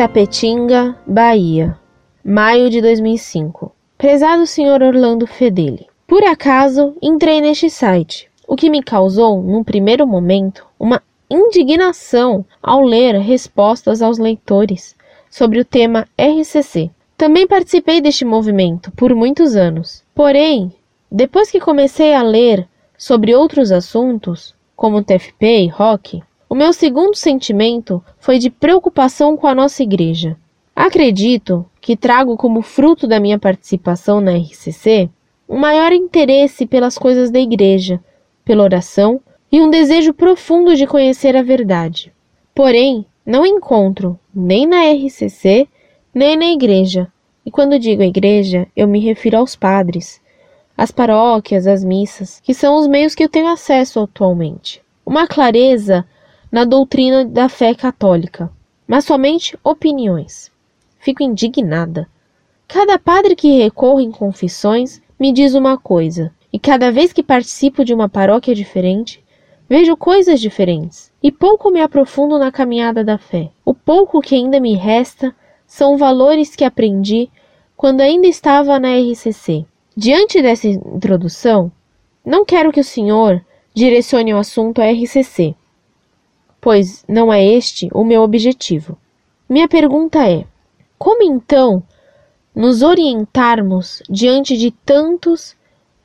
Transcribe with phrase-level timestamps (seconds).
[0.00, 1.76] Itapetinga, Bahia,
[2.24, 3.70] maio de 2005.
[3.98, 4.82] Prezado Sr.
[4.82, 11.02] Orlando Fedeli, por acaso entrei neste site, o que me causou, num primeiro momento, uma
[11.28, 14.96] indignação ao ler respostas aos leitores
[15.28, 16.90] sobre o tema RCC.
[17.14, 20.02] Também participei deste movimento por muitos anos.
[20.14, 20.72] Porém,
[21.12, 27.14] depois que comecei a ler sobre outros assuntos, como TFP e rock, o meu segundo
[27.14, 30.36] sentimento foi de preocupação com a nossa igreja.
[30.74, 35.08] Acredito que trago como fruto da minha participação na RCC
[35.48, 38.00] um maior interesse pelas coisas da igreja,
[38.44, 39.20] pela oração
[39.52, 42.12] e um desejo profundo de conhecer a verdade.
[42.52, 45.68] Porém, não encontro nem na RCC
[46.12, 47.06] nem na igreja.
[47.46, 50.20] E quando digo igreja, eu me refiro aos padres,
[50.76, 54.82] às paróquias, às missas, que são os meios que eu tenho acesso atualmente.
[55.06, 56.04] Uma clareza
[56.50, 58.50] na doutrina da fé católica,
[58.86, 60.50] mas somente opiniões.
[60.98, 62.08] Fico indignada.
[62.66, 67.84] Cada padre que recorre em confissões me diz uma coisa, e cada vez que participo
[67.84, 69.22] de uma paróquia diferente,
[69.68, 73.50] vejo coisas diferentes e pouco me aprofundo na caminhada da fé.
[73.64, 75.34] O pouco que ainda me resta
[75.66, 77.30] são valores que aprendi
[77.76, 79.64] quando ainda estava na RCC.
[79.96, 81.70] Diante dessa introdução,
[82.24, 83.40] não quero que o senhor
[83.72, 85.54] direcione o assunto à RCC,
[86.60, 88.98] pois não é este o meu objetivo.
[89.48, 90.44] Minha pergunta é:
[90.98, 91.82] como então
[92.54, 95.56] nos orientarmos diante de tantos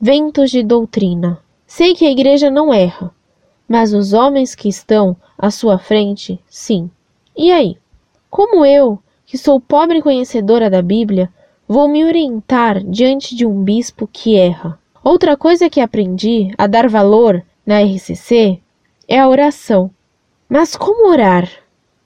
[0.00, 1.40] ventos de doutrina?
[1.66, 3.10] Sei que a igreja não erra,
[3.66, 6.90] mas os homens que estão à sua frente, sim.
[7.36, 7.78] E aí?
[8.28, 11.32] Como eu, que sou pobre conhecedora da Bíblia,
[11.66, 14.78] vou me orientar diante de um bispo que erra?
[15.02, 18.60] Outra coisa que aprendi a dar valor na RCC
[19.08, 19.90] é a oração.
[20.52, 21.48] Mas como orar?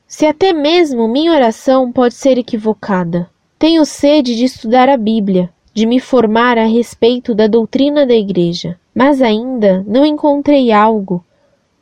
[0.06, 3.28] Se até mesmo minha oração pode ser equivocada.
[3.58, 8.78] Tenho sede de estudar a Bíblia, de me formar a respeito da doutrina da Igreja,
[8.94, 11.24] mas ainda não encontrei algo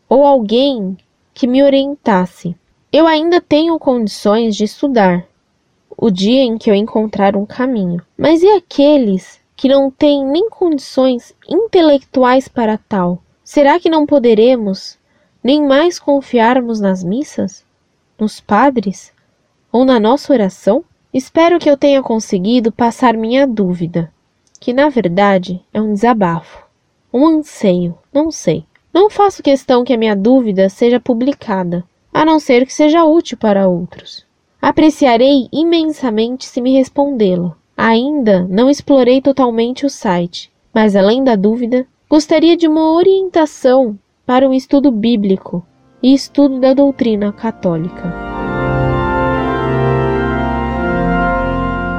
[0.08, 0.96] ou alguém
[1.34, 2.56] que me orientasse.
[2.90, 5.22] Eu ainda tenho condições de estudar,
[5.94, 8.00] o dia em que eu encontrar um caminho.
[8.16, 13.22] Mas e aqueles que não têm nem condições intelectuais para tal?
[13.44, 14.98] Será que não poderemos
[15.44, 17.66] nem mais confiarmos nas missas,
[18.18, 19.12] nos padres
[19.70, 20.82] ou na nossa oração?
[21.12, 24.10] Espero que eu tenha conseguido passar minha dúvida,
[24.58, 26.64] que na verdade é um desabafo,
[27.12, 28.64] um anseio, não sei.
[28.92, 33.36] Não faço questão que a minha dúvida seja publicada, a não ser que seja útil
[33.36, 34.24] para outros.
[34.62, 37.54] Apreciarei imensamente se me respondê-la.
[37.76, 44.48] Ainda não explorei totalmente o site, mas além da dúvida, gostaria de uma orientação para
[44.48, 45.66] um estudo bíblico
[46.02, 48.12] e estudo da doutrina católica.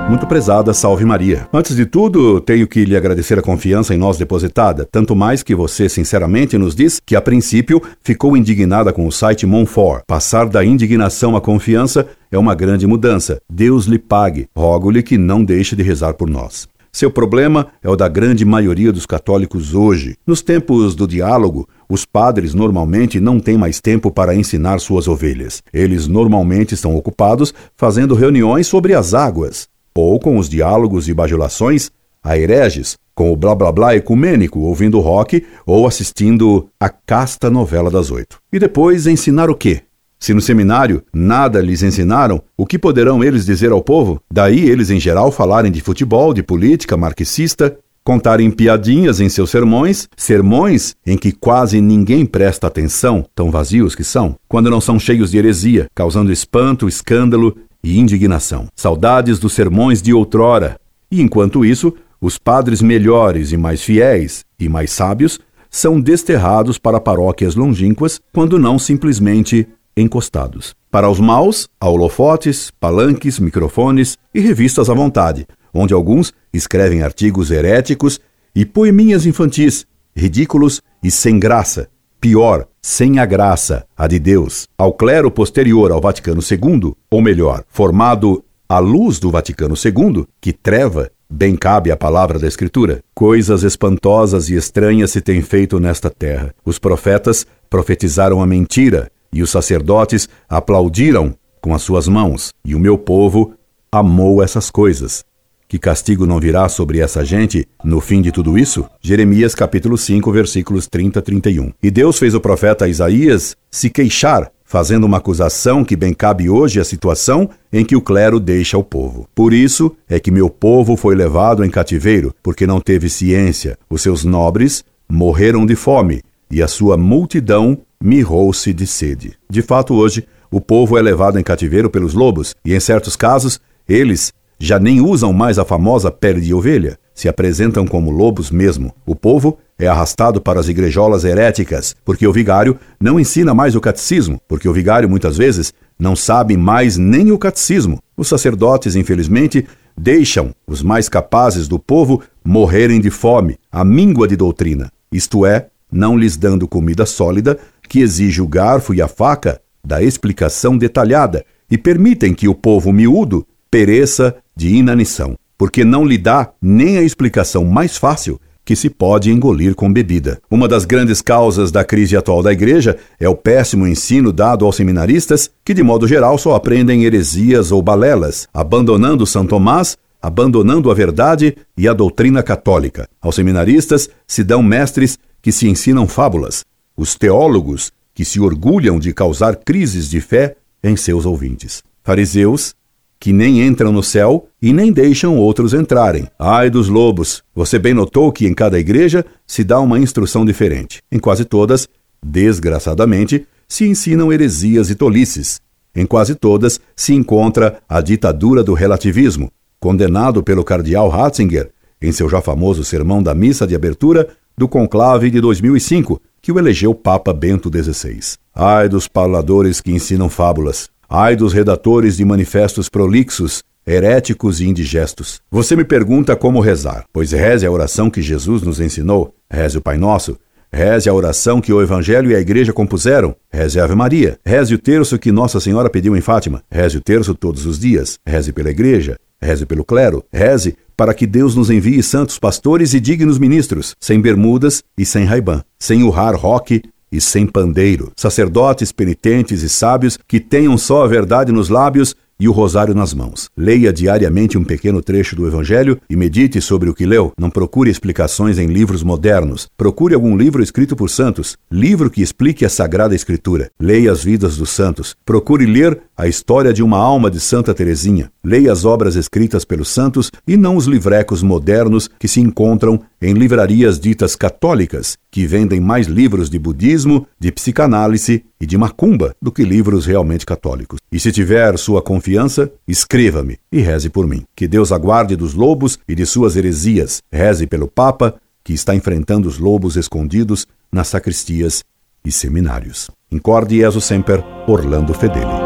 [0.07, 1.47] Muito prezada, salve Maria.
[1.51, 5.55] Antes de tudo, tenho que lhe agradecer a confiança em nós depositada, tanto mais que
[5.55, 10.03] você sinceramente nos diz que a princípio ficou indignada com o site Monfort.
[10.05, 13.39] Passar da indignação à confiança é uma grande mudança.
[13.49, 14.47] Deus lhe pague.
[14.55, 16.67] Rogo-lhe que não deixe de rezar por nós.
[16.95, 20.15] Seu problema é o da grande maioria dos católicos hoje.
[20.25, 25.61] Nos tempos do diálogo, os padres normalmente não têm mais tempo para ensinar suas ovelhas.
[25.73, 31.91] Eles normalmente estão ocupados fazendo reuniões sobre as águas, ou com os diálogos e bajulações
[32.23, 37.91] a hereges, com o blá blá blá ecumênico, ouvindo rock ou assistindo a casta novela
[37.91, 38.39] das oito.
[38.53, 39.81] E depois ensinar o quê?
[40.25, 44.19] Se no seminário nada lhes ensinaram, o que poderão eles dizer ao povo?
[44.33, 50.09] Daí eles, em geral, falarem de futebol, de política marxista, contarem piadinhas em seus sermões,
[50.17, 55.29] sermões em que quase ninguém presta atenção, tão vazios que são, quando não são cheios
[55.29, 58.67] de heresia, causando espanto, escândalo e indignação.
[58.75, 60.79] Saudades dos sermões de outrora.
[61.11, 65.39] E enquanto isso, os padres melhores e mais fiéis e mais sábios
[65.69, 70.75] são desterrados para paróquias longínquas, quando não simplesmente encostados.
[70.91, 77.51] Para os maus, há holofotes, palanques, microfones e revistas à vontade, onde alguns escrevem artigos
[77.51, 78.19] heréticos
[78.55, 81.89] e poeminhas infantis, ridículos e sem graça.
[82.19, 84.67] Pior, sem a graça, a de Deus.
[84.77, 90.51] Ao clero posterior ao Vaticano II, ou melhor, formado à luz do Vaticano II, que
[90.51, 93.03] treva, bem cabe a palavra da Escritura.
[93.13, 96.55] Coisas espantosas e estranhas se têm feito nesta terra.
[96.65, 102.79] Os profetas profetizaram a mentira e os sacerdotes aplaudiram com as suas mãos, e o
[102.79, 103.53] meu povo
[103.91, 105.23] amou essas coisas.
[105.67, 108.85] que castigo não virá sobre essa gente no fim de tudo isso?
[109.01, 111.73] Jeremias capítulo 5, versículos 30 a 31.
[111.81, 116.79] E Deus fez o profeta Isaías se queixar, fazendo uma acusação que bem cabe hoje
[116.79, 119.27] à situação em que o clero deixa o povo.
[119.33, 123.77] Por isso é que meu povo foi levado em cativeiro, porque não teve ciência.
[123.89, 129.33] Os seus nobres morreram de fome, e a sua multidão mirrou-se de sede.
[129.49, 133.59] De fato, hoje, o povo é levado em cativeiro pelos lobos, e em certos casos,
[133.87, 138.93] eles já nem usam mais a famosa pele de ovelha, se apresentam como lobos mesmo.
[139.05, 143.81] O povo é arrastado para as igrejolas heréticas, porque o vigário não ensina mais o
[143.81, 147.99] catecismo, porque o vigário muitas vezes não sabe mais nem o catecismo.
[148.15, 149.65] Os sacerdotes, infelizmente,
[149.97, 155.67] deixam os mais capazes do povo morrerem de fome, a míngua de doutrina, isto é,
[155.91, 161.45] não lhes dando comida sólida que exige o garfo e a faca da explicação detalhada,
[161.69, 167.03] e permitem que o povo miúdo pereça de inanição, porque não lhe dá nem a
[167.03, 170.41] explicação mais fácil que se pode engolir com bebida.
[170.49, 174.75] Uma das grandes causas da crise atual da igreja é o péssimo ensino dado aos
[174.75, 179.95] seminaristas, que de modo geral só aprendem heresias ou balelas, abandonando São Tomás,
[180.25, 183.07] abandonando a verdade e a doutrina católica.
[183.21, 186.65] Aos seminaristas se dão mestres que se ensinam fábulas,
[186.97, 191.83] os teólogos que se orgulham de causar crises de fé em seus ouvintes.
[192.03, 192.73] Fariseus
[193.19, 196.27] que nem entram no céu e nem deixam outros entrarem.
[196.39, 197.43] Ai dos lobos!
[197.53, 201.03] Você bem notou que em cada igreja se dá uma instrução diferente.
[201.11, 201.87] Em quase todas,
[202.23, 205.61] desgraçadamente, se ensinam heresias e tolices.
[205.95, 209.51] Em quase todas se encontra a ditadura do relativismo,
[209.85, 211.69] condenado pelo cardeal Ratzinger
[212.01, 214.27] em seu já famoso sermão da missa de abertura
[214.57, 218.19] do conclave de 2005, que o elegeu Papa Bento XVI.
[218.55, 225.39] Ai dos faladores que ensinam fábulas, Ai dos redatores de manifestos prolixos, heréticos e indigestos.
[225.51, 229.81] Você me pergunta como rezar, pois reze a oração que Jesus nos ensinou, reze o
[229.81, 230.35] Pai Nosso,
[230.73, 234.79] reze a oração que o Evangelho e a Igreja compuseram, reze Ave Maria, reze o
[234.79, 238.71] terço que Nossa Senhora pediu em Fátima, reze o terço todos os dias, reze pela
[238.71, 239.15] Igreja,
[239.45, 244.19] reze pelo clero, reze para que Deus nos envie santos pastores e dignos ministros, sem
[244.19, 246.81] bermudas e sem raibã, sem urrar roque
[247.11, 252.47] e sem pandeiro, sacerdotes penitentes e sábios que tenham só a verdade nos lábios e
[252.47, 253.49] o rosário nas mãos.
[253.55, 257.31] Leia diariamente um pequeno trecho do Evangelho e medite sobre o que leu.
[257.37, 259.67] Não procure explicações em livros modernos.
[259.77, 263.69] Procure algum livro escrito por santos, livro que explique a Sagrada Escritura.
[263.79, 265.15] Leia as vidas dos santos.
[265.25, 268.31] Procure ler a história de uma alma de Santa Teresinha.
[268.43, 273.33] Leia as obras escritas pelos santos e não os livrecos modernos que se encontram em
[273.33, 279.51] livrarias ditas católicas, que vendem mais livros de budismo, de psicanálise e de macumba do
[279.51, 280.99] que livros realmente católicos.
[281.11, 284.43] E se tiver sua confiança, escreva-me e reze por mim.
[284.55, 287.21] Que Deus aguarde dos lobos e de suas heresias.
[287.31, 291.83] Reze pelo Papa, que está enfrentando os lobos escondidos nas sacristias
[292.25, 293.11] e seminários.
[293.31, 295.64] Incorde Jesus Semper, Orlando Fedeli.